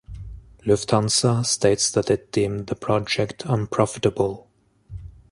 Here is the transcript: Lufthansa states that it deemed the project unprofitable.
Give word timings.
Lufthansa 0.63 1.45
states 1.45 1.91
that 1.91 2.09
it 2.09 2.31
deemed 2.31 2.65
the 2.65 2.75
project 2.75 3.43
unprofitable. 3.45 4.47